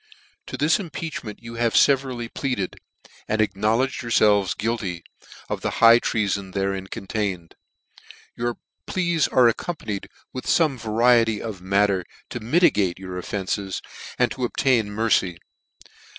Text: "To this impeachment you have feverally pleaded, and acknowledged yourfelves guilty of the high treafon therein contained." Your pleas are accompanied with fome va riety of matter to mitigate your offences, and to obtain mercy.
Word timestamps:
"To 0.47 0.57
this 0.57 0.79
impeachment 0.79 1.43
you 1.43 1.57
have 1.61 1.75
feverally 1.75 2.27
pleaded, 2.27 2.79
and 3.27 3.39
acknowledged 3.39 4.01
yourfelves 4.01 4.57
guilty 4.57 5.03
of 5.47 5.61
the 5.61 5.73
high 5.77 5.99
treafon 5.99 6.53
therein 6.55 6.87
contained." 6.87 7.53
Your 8.35 8.57
pleas 8.87 9.27
are 9.27 9.47
accompanied 9.47 10.09
with 10.33 10.47
fome 10.47 10.79
va 10.79 10.89
riety 10.89 11.39
of 11.39 11.61
matter 11.61 12.03
to 12.31 12.39
mitigate 12.39 12.97
your 12.97 13.19
offences, 13.19 13.83
and 14.17 14.31
to 14.31 14.43
obtain 14.43 14.89
mercy. 14.89 15.37